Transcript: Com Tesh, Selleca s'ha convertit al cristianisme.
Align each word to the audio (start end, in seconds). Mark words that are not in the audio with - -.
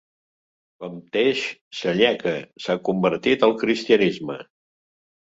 Com 0.85 0.93
Tesh, 1.15 1.43
Selleca 1.79 2.33
s'ha 2.63 2.77
convertit 2.89 3.47
al 3.49 3.55
cristianisme. 3.65 4.39